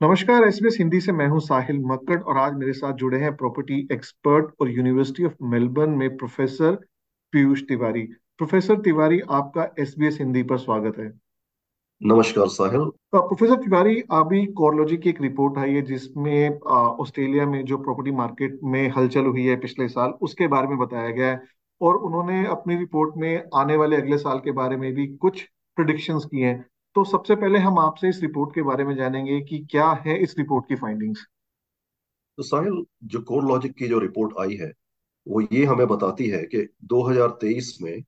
[0.00, 3.76] नमस्कार एसबीएस हिंदी से मैं हूँ साहिल मक्कड़ और आज मेरे साथ जुड़े हैं प्रॉपर्टी
[3.92, 6.74] एक्सपर्ट और यूनिवर्सिटी ऑफ़ मेलबर्न में प्रोफेसर
[7.32, 8.02] पीयूष तिवारी।
[8.38, 11.06] प्रोफेसर तिवारी आपका एसबीएस हिंदी पर स्वागत है।
[12.00, 17.64] नमस्कार साहिल। तो प्रोफेसर तिवारी अभी कोरलॉजी की एक रिपोर्ट आई है जिसमें ऑस्ट्रेलिया में
[17.64, 21.42] जो प्रॉपर्टी मार्केट में हलचल हुई है पिछले साल उसके बारे में बताया गया है
[21.80, 25.42] और उन्होंने अपनी रिपोर्ट में आने वाले अगले साल के बारे में भी कुछ
[25.78, 26.64] प्रिडिक्शंस किए हैं।
[26.96, 30.34] तो सबसे पहले हम आपसे इस रिपोर्ट के बारे में जानेंगे कि क्या है इस
[30.38, 31.26] रिपोर्ट की फाइंडिंग्स
[32.36, 34.72] तो साहिल, जो कोर लॉजिक की जो रिपोर्ट आई है,
[35.28, 38.02] वो ये हमें बताती है कि 2023 में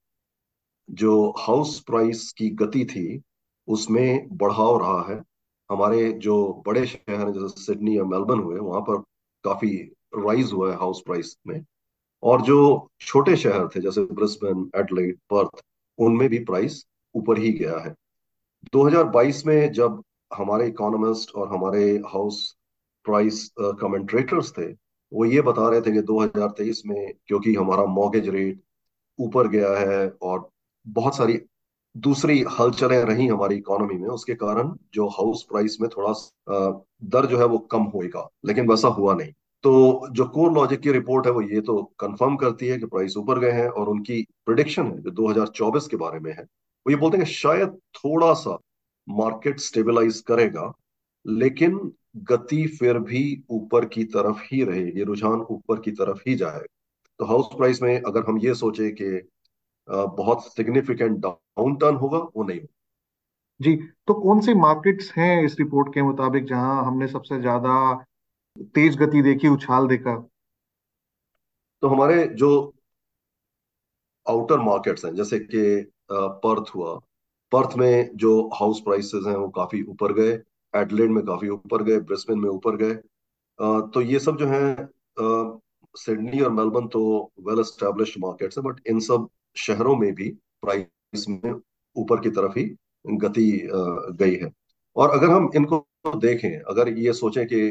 [0.91, 3.23] जो हाउस प्राइस की गति थी,
[3.69, 5.23] उसमें बढ़ाव रहा है।
[5.71, 9.03] हमारे जो बड़े शहर हैं, जैसे सिडनी या मेलबर्न हुए, वहाँ पर
[9.45, 9.77] काफ़ी
[10.15, 11.65] राइज हुआ है हाउस प्राइस में।
[12.23, 15.63] और जो छोटे शहर थे, जैसे ब्रिस्बेन, एडलेड, पर्थ,
[15.99, 17.95] उनमें भी प्राइस ऊपर ही गया है।
[18.73, 22.41] 2022 में जब हमारे इकोनॉमिस्ट और हमारे हाउस
[23.07, 24.67] प्राइस कमेंट्रेटर्स थे,
[25.13, 28.61] वो ये बता रहे थे कि 2023 में क्योंकि हमारा मॉर्गेज रेट
[29.19, 30.49] ऊपर गया है और
[30.87, 31.41] बहुत सारी
[31.95, 36.13] दूसरी हलचलें रही हमारी इकोनॉमी में, उसके कारण जो हाउस प्राइस में थोड़ा
[37.05, 39.33] दर जो है वो कम होएगा, लेकिन वैसा हुआ नहीं।
[39.65, 43.17] तो जो कोर लॉजिक की रिपोर्ट है वो ये तो कंफर्म करती है कि प्राइस
[43.17, 46.47] ऊपर गए हैं और उनकी प्रिडिक्शन है जो 2024 के बारे में है।
[46.87, 48.59] वो ये बोलते हैं कि शायद थोड़ा सा
[49.09, 50.73] मार्केट स्टेबलाइज करेगा
[51.25, 51.79] लेकिन
[52.31, 56.67] गति फिर भी ऊपर की तरफ़ ही रहेगी रुझान ऊपर की तरफ़ ही जाएगा।
[57.21, 59.21] तो हाउस प्राइस में अगर हम ये सोचे कि
[59.89, 62.75] बहुत सिग्निफिकेंट डाउन टर्न होगा वो नहीं होगा।
[63.61, 63.77] जी
[64.09, 67.75] तो कौन सी मार्केट्स हैं इस रिपोर्ट के मुताबिक जहाँ हमने सबसे ज़्यादा
[68.75, 70.17] तेज गति देखी उछाल देखा?
[71.83, 72.49] तो हमारे जो
[74.27, 75.61] आउटर मार्केट्स हैं जैसे कि
[76.11, 76.95] पर्थ हुआ।
[77.53, 80.33] पर्थ में जो हाउस प्राइसेस हैं वो काफ़ी ऊपर गए
[80.75, 82.95] एडलेड में काफ़ी ऊपर गए ब्रिस्बेन में ऊपर गए।
[83.93, 84.89] तो ये सब जो है
[85.95, 87.01] सिडनी और मेलबर्न तो
[87.47, 90.29] वेल एस्टेब्लिश्ड मार्केट्स है बट इन सब शहरों में भी
[90.63, 91.55] प्राइस में
[91.97, 92.65] ऊपर की तरफ़ ही
[93.05, 93.51] गति
[94.21, 94.53] गई है।
[94.97, 95.87] और अगर हम इनको
[96.17, 97.69] देखें अगर ये सोचें कि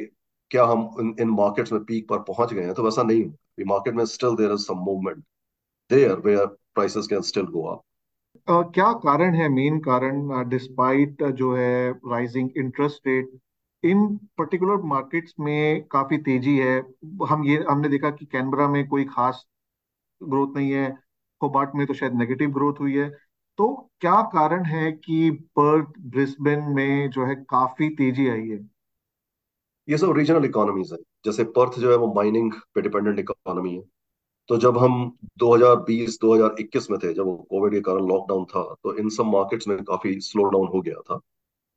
[0.51, 3.95] क्या हम इन, इन मार्केट्स में पीक पर पहुँच गए हैं तो वैसा नहीं मार्केट
[3.95, 5.23] में still there is some movement
[5.89, 7.81] there where prices can still go up
[8.49, 9.47] क्या कारण है?
[9.49, 13.29] मेन कारण डिस्पाइट जो है rising interest rate
[13.83, 14.05] in
[14.37, 16.77] particular markets में काफ़ी तेज़ी है।
[17.29, 19.45] हम ये, हमने देखा कि कैनबरा में कोई खास
[20.21, 20.87] ग्रोथ नहीं है।
[21.41, 23.09] होबार्ट में तो शायद नेगेटिव ग्रोथ हुई है।
[23.57, 23.67] तो
[24.01, 25.29] क्या कारण है कि
[25.59, 28.59] पर्थ ब्रिस्बेन में जो है काफ़ी तेज़ी आई है?
[29.87, 33.83] ये सब रीजनल इकोनॉमीज है। जैसे पर्थ जो है वो माइनिंग पे डिपेंडेंट इकोनॉमी है।
[34.49, 39.25] तो जब हम 2020-2021 में थे, जब कोविड के कारण लॉकडाउन था तो इन सब
[39.25, 41.19] मार्केट्स में काफ़ी स्लो डाउन हो गया था।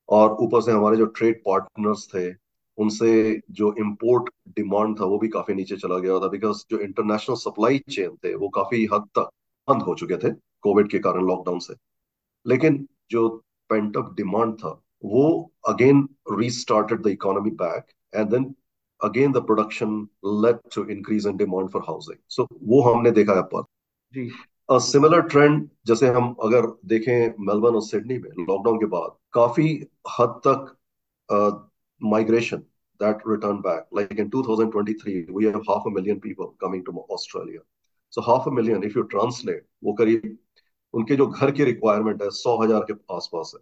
[0.08, 2.34] और ऊपर से हमारे जो ट्रेड पार्टनर्स थे,
[2.78, 7.36] उनसे जो इम्पोर्ट डिमांड था, वो भी काफ़ी नीचे चला गया था बिकॉज़ जो इंटरनेशनल
[7.36, 9.30] सप्लाई चेन थे, वो काफ़ी हद तक
[9.68, 11.74] बंद हो चुके थे कोविड के कारण लॉकडाउन से।
[12.46, 13.28] लेकिन जो
[13.68, 18.54] पेंटअप डिमांड था, वो again restarted the economy back and then
[19.04, 19.98] again the production
[20.44, 25.68] late to increase in demand for housing so वो हमने देखा है पर। सिमिलर ट्रेंड
[25.86, 29.68] जैसे हम अगर देखें मेलबर्न और सिडनी में लॉकडाउन के बाद काफ़ी
[30.18, 30.76] हद तक
[32.00, 32.56] migration
[33.00, 37.60] that return back like in 2023 we have half a million people coming to Australia
[38.12, 40.36] so half a million if you translate वो करीब
[40.94, 43.60] उनके जो घर की रिक्वायरमेंट है सौ हज़ार के आसपास है।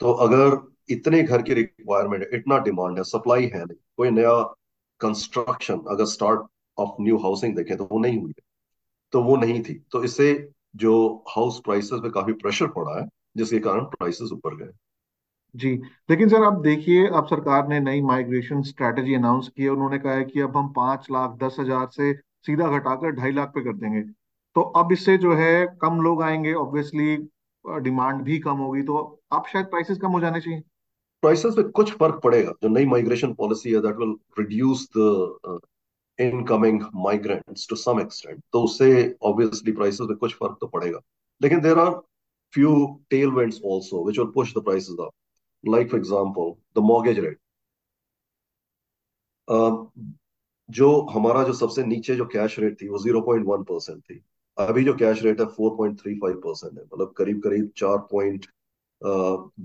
[0.00, 0.58] तो अगर
[0.90, 4.32] इतने घर की रिक्वायरमेंट है इतना डिमांड है सप्लाई है नहीं कोई नया
[5.00, 6.40] कंस्ट्रक्शन अगर स्टार्ट
[6.78, 8.44] ऑफ़ न्यू हाउसिंग देखें तो वो नहीं हुई है।
[9.12, 10.94] तो वो नहीं थी। तो इससे जो
[11.28, 13.06] हाउस प्राइसेस पे काफ़ी प्रेशर पड़ा है,
[13.36, 14.72] जिसके कारण प्राइसेस ऊपर गए।
[15.54, 15.70] जी,
[16.10, 20.12] लेकिन सर आप देखिए, अब सरकार ने नई माइग्रेशन स्ट्रेटजी अनाउंस की है। उन्होंने कहा
[20.12, 22.12] है कि अब हम पाँच लाख, दस हज़ार से
[22.46, 24.02] सीधा घटाकर ढाई लाख पे कर देंगे।
[24.56, 27.16] तो अब इससे जो है कम लोग आएँगे ऑब्वियसली
[27.64, 28.96] डिमांड भी कम होगी। तो
[29.32, 30.62] अब शायद प्राइसेस कम हो जाने चाहिए।
[31.22, 35.60] प्राइसेस में कुछ फ़र्क पड़ेगा। जो नई माइग्रेशन पॉलिसी है that will reduce the
[36.18, 38.90] incoming migrants to some extent तो उससे
[39.22, 41.00] ऑब्वियसली प्राइसेस में कुछ फ़र्क तो पड़ेगा।
[41.42, 42.00] लेकिन there are
[42.52, 42.72] few
[43.12, 45.14] tailwinds also which will push the prices up.
[45.64, 47.38] Like for example the mortgage rate.
[49.48, 49.86] Uh,
[50.70, 54.20] जो हमारा जो सबसे नीचे जो कैश रेट थी वो 0.1 परसेंट थी।
[54.58, 58.46] अभी जो कैश रेट है 4.35 परसेंट है। मतलब करीब करीब चार पॉइंट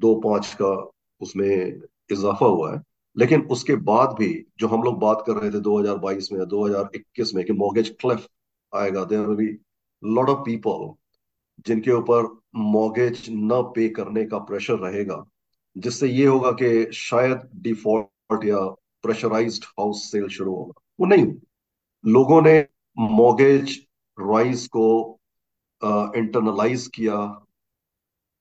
[0.03, 0.73] दो पाँच का
[1.21, 1.81] उसमें
[2.11, 2.81] इजाफा हुआ है।
[3.17, 7.33] लेकिन उसके बाद भी जो हम लोग बात कर रहे थे 2022 में या 2021
[7.35, 8.27] में कि मॉर्गेज क्लिफ
[8.73, 9.47] आएगा will be
[10.03, 10.93] lot of people
[11.67, 15.23] जिनके ऊपर मॉर्गेज न पे करने का प्रेशर रहेगा।
[15.77, 18.59] जिससे ये होगा कि शायद डिफ़ॉल्ट या
[19.03, 21.25] प्रेशराइज्ड हाउस सेल शुरू होगा। वो नहीं
[22.05, 22.65] लोगों ने
[22.97, 23.77] मॉर्गेज
[24.19, 25.19] राइज को
[26.15, 27.17] इंटरनलाइज किया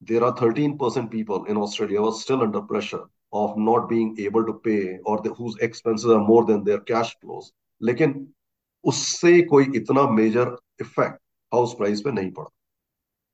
[0.03, 4.45] there are 13% people in Australia who are still under pressure of not being able
[4.45, 7.53] to pay or the, whose expenses are more than their cash flows.
[7.81, 8.27] लेकिन
[8.85, 11.19] उससे कोई इतना मेजर इफ़ेक्ट
[11.53, 12.51] हाउस प्राइस पे नहीं पड़ा।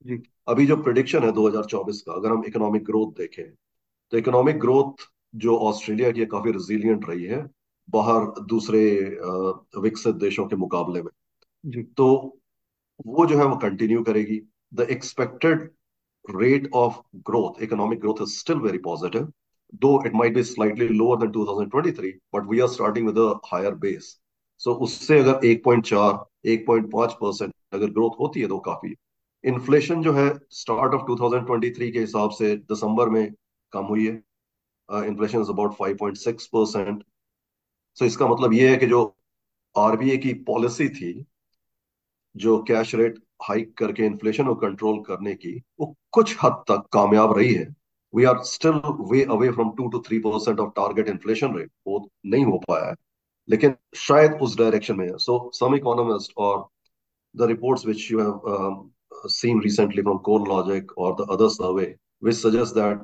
[0.07, 3.45] जी। अभी जो प्रिडिक्शन है 2024 का अगर हम इकोनॉमिक ग्रोथ देखें
[4.13, 7.45] तो इकोनॉमिक ग्रोथ जो ऑस्ट्रेलिया की काफ़ी रिजिलियंट रही है
[7.89, 8.83] बाहर दूसरे
[9.81, 11.11] विकसित देशों के मुकाबले में।
[11.65, 12.07] जी। तो
[13.07, 14.41] वो जो है वो कंटिन्यू करेगी।
[14.75, 15.69] The expected
[16.29, 19.29] rate of growth, economic growth is still very positive,
[19.81, 23.75] though it might be slightly lower than 2023, but we are starting with a higher
[23.75, 24.19] base.
[24.61, 28.95] So उससे अगर 1.4, 1.5 परसेंट अगर ग्रोथ होती है तो काफ़ी
[29.45, 33.33] इन्फ्लेशन जो है स्टार्ट ऑफ़ 2023 के हिसाब से दिसंबर में
[33.73, 37.05] कम हुई है inflation is about 5.6 percent
[37.99, 39.05] so इसका मतलब ये है कि जो
[39.75, 41.13] आरबीआई की पॉलिसी थी
[42.35, 47.39] जो कैश रेट हाइक करके इन्फ्लेशन को कंट्रोल करने की, वो कुछ हद तक कामयाब
[47.39, 47.75] रही है।
[48.15, 52.09] We are still way away from two to three percent of target inflation rate वो
[52.27, 52.95] नहीं हो पाया है।
[53.49, 56.69] लेकिन शायद उस डायरेक्शन में है। सो सम इकोनॉमिस्ट और
[57.37, 58.91] the reports which you have
[59.27, 61.87] seen recently from CoreLogic or the other survey,
[62.25, 62.99] which suggests that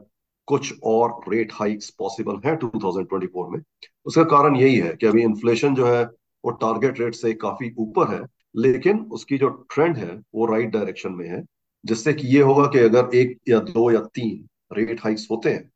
[0.47, 3.63] कुछ और रेट हाइक्स पॉसिबल है 2024 में।
[4.05, 6.05] उसका कारण यही है कि अभी इन्फ्लेशन जो है,
[6.45, 8.27] वो टारगेट रेट से काफ़ी ऊपर है।
[8.57, 11.43] लेकिन उसकी जो ट्रेंड है, वो राइट डायरेक्शन में है,
[11.85, 15.71] जिससे कि ये होगा कि अगर एक या दो या तीन रेट हाइक्स होते हैं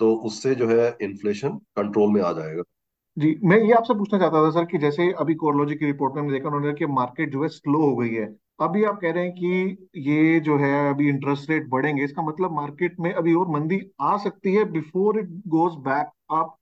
[0.00, 2.62] तो उससे जो है इन्फ्लेशन कंट्रोल में आ जाएगा।
[3.16, 6.30] जी, मैं ये आपसे पूछना चाहता था, सर, कि जैसे अभी कोरलॉजी की रिपोर्ट में
[6.30, 8.26] देखा, उन्होंने कि मार्केट जो है स्लो हो गई है।
[8.60, 12.52] अभी आप कह रहे हैं कि ये जो है अभी इंटरेस्ट रेट बढ़ेंगे, इसका मतलब
[12.52, 16.56] मार्केट में अभी और मंदी आ सकती है before it goes back up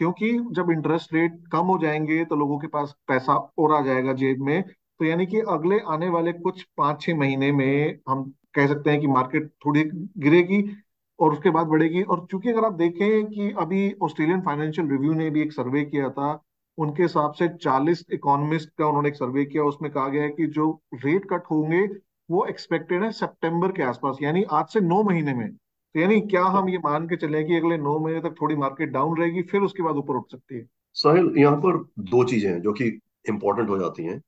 [0.00, 4.12] क्योंकि जब इंटरेस्ट रेट कम हो जाएँगे तो लोगों के पास पैसा और आ जाएगा
[4.12, 4.64] जेब में
[5.00, 9.00] तो यानी कि अगले आने वाले कुछ पाँच छह महीने में हम कह सकते हैं
[9.00, 9.84] कि मार्केट थोड़ी
[10.18, 10.76] गिरेगी
[11.18, 15.30] और उसके बाद बढ़ेगी। और चूँकि अगर आप देखें कि अभी ऑस्ट्रेलियन फाइनेंशियल रिव्यू ने
[15.30, 16.44] भी एक सर्वे किया था,
[16.78, 20.46] उनके हिसाब से 40 इकोनॉमिस्ट का उन्होंने एक सर्वे किया, उसमें कहा गया है कि
[20.46, 21.88] जो रेट कट होंगे,
[22.30, 26.44] वो एक्सपेक्टेड है सितंबर के आसपास, यानी आज से नौ महीने में। तो यानी क्या
[26.44, 29.60] हम ये मान के चले कि अगले नौ महीने तक थोड़ी मार्केट डाउन रहेगी, फिर
[29.60, 30.68] उसके बाद ऊपर उठ सकती है?
[30.92, 34.22] साहिल, यहाँ पर दो चीज़ें हैं जो कि इंपॉर्टेंट हो जाती हैं।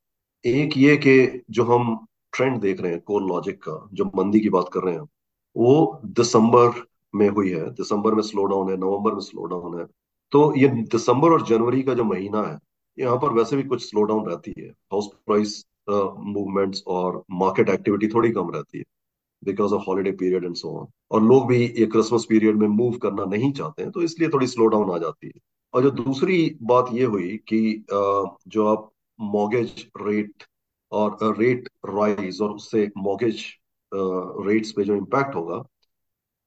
[0.45, 1.97] एक ये कि जो हम
[2.33, 5.07] ट्रेंड देख रहे हैं कोर लॉजिक का, जो मंदी की बात कर रहे हैं,
[5.57, 6.83] वो दिसंबर
[7.15, 9.87] में हुई है। दिसंबर में स्लो डाउन है, नवंबर में स्लो डाउन है।
[10.33, 12.59] तो ये दिसंबर और जनवरी का जो महीना है,
[12.99, 18.09] यहाँ पर वैसे भी कुछ स्लो डाउन रहती है। हाउस प्राइस मूवमेंट्स और मार्केट एक्टिविटी
[18.09, 18.85] थोड़ी कम रहती है
[19.43, 22.97] because of holiday period and so on और लोग भी ये क्रिसमस पीरियड में मूव
[23.03, 25.41] करना नहीं चाहते हैं तो इसलिए थोड़ी स्लो डाउन आ जाती है।
[25.75, 28.91] और जो दूसरी बात ये हुई कि जो आप
[29.21, 30.45] मॉर्गेज रेट
[30.93, 33.45] और रेट राइज और उससे मॉर्गेज
[33.93, 35.63] रेट्स पे जो इम्पैक्ट होगा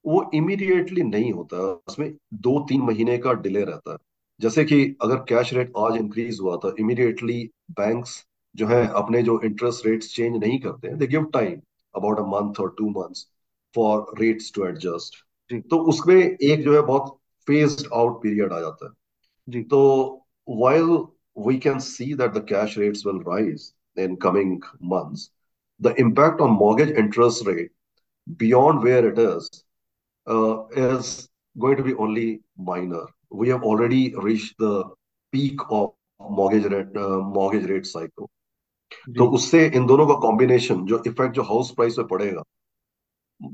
[0.06, 3.98] वो इमीडिएटली नहीं होता। उसमें दो तीन महीने का डिले रहता है।
[4.40, 8.24] जैसे कि अगर कैश रेट आज इंक्रीज हुआ तो इमीडिएटली बैंक्स
[8.56, 11.62] जो है अपने जो इंटरेस्ट रेट्स चेंज नहीं करते हैं। They give time
[11.96, 13.28] about a month और two months
[13.76, 15.24] for rates to adjust
[15.70, 18.92] तो उसमें एक जो है बहुत फेस्ड आउट पीरियड आ जाता है।
[19.48, 20.98] जी। तो while
[21.35, 25.31] we can see that the cash rates will rise in coming months.
[25.81, 27.71] The impact on mortgage interest rate
[28.37, 29.65] beyond where it is
[30.27, 31.29] uh, is
[31.59, 33.07] going to be only minor.
[33.31, 34.85] We have already reached the
[35.33, 38.31] peak of mortgage rate uh, mortgage rate cycle.
[39.17, 42.43] तो उससे इन दोनों का combination जो effect जो house price पे पड़ेगा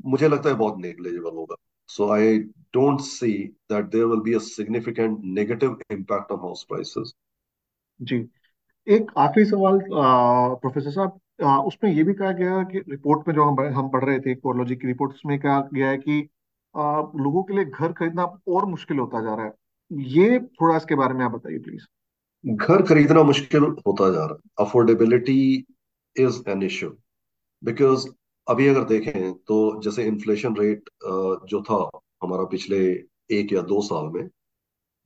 [0.06, 1.56] मुझे लगता है बहुत नेग्लिजिबल होगा
[1.94, 2.38] so I
[2.76, 3.32] don't see
[3.72, 7.12] that there will be a significant negative impact on house prices
[7.99, 8.17] जी।
[8.87, 13.59] एक आखिरी सवाल प्रोफेसर साहब उसमें ये भी कहा गया कि रिपोर्ट में जो हम
[13.75, 16.29] हम पढ़ रहे थे कोरोलॉजी की रिपोर्ट उसमें कहा गया है कि
[16.75, 19.53] आ, लोगों के लिए घर खरीदना और मुश्किल होता जा रहा है।
[19.91, 21.85] ये थोड़ा इसके बारे में आप बताइए प्लीज़।
[22.43, 25.65] घर खरीदना मुश्किल होता जा रहा है। Affordability
[26.15, 26.89] is an issue
[27.63, 28.07] because
[28.47, 30.89] अभी अगर देखें तो जैसे इन्फ्लेशन रेट
[31.49, 31.79] जो था
[32.23, 32.77] हमारा पिछले
[33.31, 34.29] एक या दो साल में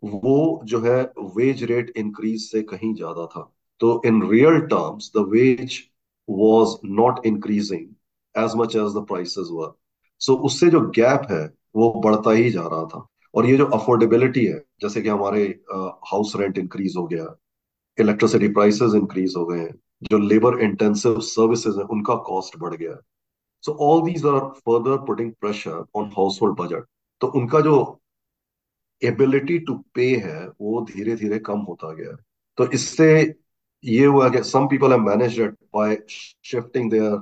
[0.03, 1.01] वो जो है
[1.35, 3.49] वेज रेट इंक्रीज से कहीं ज़्यादा था।
[3.81, 5.79] तो in real terms the wage
[6.27, 7.87] was not increasing
[8.35, 9.73] as much as the prices were
[10.21, 11.45] so उससे जो गैप है,
[11.75, 16.33] वो बढ़ता ही जा रहा था। और ये जो अफोर्डेबिलिटी है, जैसे कि हमारे हाउस
[16.35, 17.25] रेंट इंक्रीज हो गया
[17.97, 22.95] इलेक्ट्रिसिटी प्राइसेस इंक्रीज हो गए हैं, जो लेबर इंटेंसिव सर्विसेज़ है, उनका कॉस्ट बढ़ गया।
[23.63, 26.05] So all these are further putting pressure on
[26.41, 26.85] household budget
[27.21, 27.75] तो उनका जो
[29.03, 32.15] एबिलिटी टू पे है, वो धीरे धीरे कम होता गया
[32.57, 33.09] तो इससे
[33.83, 35.97] ये हुआ कि some people have managed it by
[36.51, 37.21] shifting their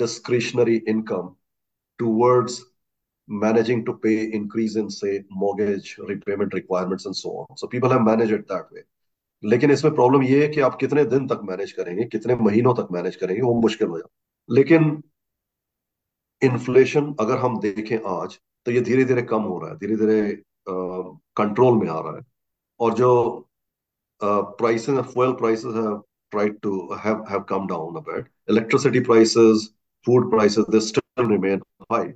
[0.00, 1.30] discretionary income
[2.00, 2.56] towards
[3.28, 7.56] managing to pay increase in, say, mortgage repayment requirements and so on.
[7.56, 8.82] So people have managed it that way.
[9.42, 12.88] लेकिन इसमें प्रॉब्लम ये है कि आप कितने दिन तक manage करेंगे, कितने महीनों तक
[12.92, 15.02] मैनेज करेंगे, वो मुश्किल हो जाता लेकिन
[16.42, 20.20] इन्फ्लेशन अगर हम देखें आज तो ये धीरे धीरे कम हो रहा है धीरे धीरे
[21.36, 22.22] कंट्रोल में आ रहा है।
[22.80, 23.10] और जो
[24.20, 26.02] prices fuel prices have
[26.32, 26.72] tried to
[27.04, 29.68] have have come down a bit electricity prices
[30.06, 31.62] food prices they still remain
[31.92, 32.08] high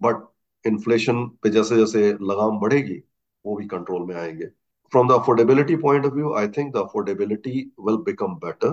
[0.00, 0.26] but
[0.64, 3.02] inflation पे जैसे जैसे लगाम बढ़ेगी,
[3.44, 4.46] वो भी कंट्रोल में आएँगे।
[4.92, 8.68] From the affordability point of view I think the affordability will become better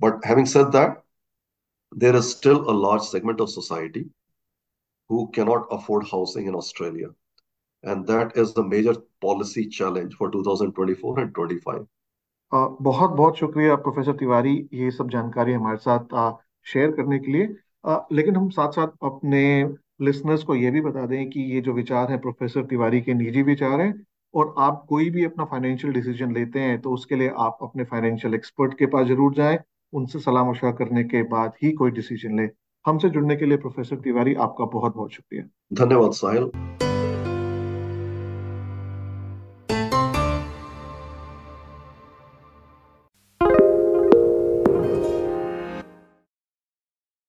[0.00, 1.02] but having said that
[1.92, 4.04] there is still a large segment of society
[5.12, 7.08] who cannot afford housing in Australia.
[7.84, 11.82] And that is the major policy challenge for 2024 and 25.
[12.52, 16.16] आ, बहुत बहुत शुक्रिया professor Tiwari ये सब जानकारी हमारे साथ
[16.66, 17.48] share करने के लिए
[17.84, 19.42] आ, लेकिन हम साथ साथ अपने
[20.00, 23.42] लिसनर्स को ये भी बता दें कि ये जो विचार हैं प्रोफेसर तिवारी के निजी
[23.42, 23.92] विचार हैं
[24.34, 28.34] और आप कोई भी अपना फाइनेंशियल डिसीज़न लेते हैं तो उसके लिए आप अपने फाइनेंशियल
[28.34, 29.58] एक्सपर्ट के पास ज़रूर जाएँ
[29.92, 32.48] उनसे सलाह मशवरा करने के बाद ही कोई डिसीज़न लें
[32.86, 35.44] हमसे जुड़ने के लिए प्रोफेसर तिवारी आपका बहुत बहुत शुक्रिया।
[35.84, 36.50] धन्यवाद साहिल।